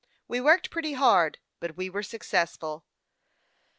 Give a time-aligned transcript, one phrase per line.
[0.27, 2.85] We worked pretty hard, but we were successful."